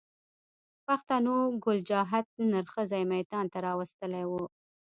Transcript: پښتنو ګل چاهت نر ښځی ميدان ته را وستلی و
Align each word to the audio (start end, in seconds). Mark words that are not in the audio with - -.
پښتنو 0.85 1.35
ګل 1.63 1.79
چاهت 1.89 2.27
نر 2.51 2.65
ښځی 2.73 3.03
ميدان 3.13 3.45
ته 3.53 3.57
را 3.65 3.73
وستلی 3.79 4.25
و 4.27 4.33